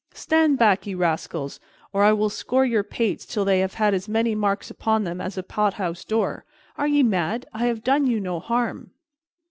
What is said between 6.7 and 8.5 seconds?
Are ye mad? I have done you no